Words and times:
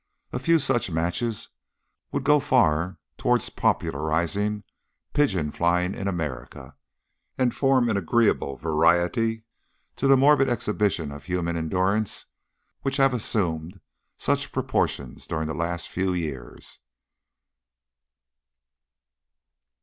A 0.33 0.39
few 0.39 0.57
such 0.57 0.89
matches 0.89 1.49
would 2.11 2.23
go 2.23 2.39
far 2.39 2.97
towards 3.19 3.51
popularising 3.51 4.63
pigeon 5.13 5.51
flying 5.51 5.93
in 5.93 6.07
America, 6.07 6.75
and 7.37 7.53
form 7.53 7.87
an 7.87 7.97
agreeable 7.97 8.55
variety 8.57 9.43
to 9.97 10.07
the 10.07 10.17
morbid 10.17 10.49
exhibitions 10.49 11.13
of 11.13 11.25
human 11.25 11.55
endurance 11.55 12.25
which 12.81 12.97
have 12.97 13.13
assumed 13.13 13.79
such 14.17 14.51
proportions 14.51 15.27
during 15.27 15.47
the 15.47 15.53
last 15.53 15.87
few 15.87 16.13
years." 16.13 16.79